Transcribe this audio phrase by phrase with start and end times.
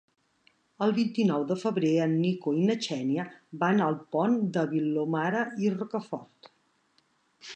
[0.85, 3.27] El vint-i-nou de febrer en Nico i na Xènia
[3.65, 6.53] van al Pont de Vilomara i Rocafort.